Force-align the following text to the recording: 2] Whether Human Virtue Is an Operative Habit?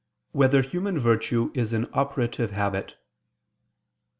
2] 0.31 0.37
Whether 0.39 0.63
Human 0.63 0.97
Virtue 0.97 1.51
Is 1.53 1.73
an 1.73 1.87
Operative 1.93 2.49
Habit? 2.49 2.95